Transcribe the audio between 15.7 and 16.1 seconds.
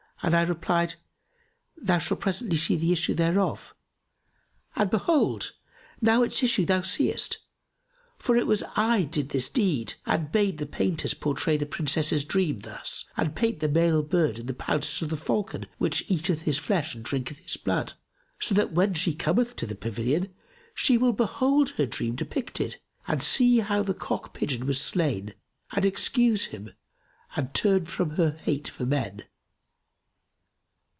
which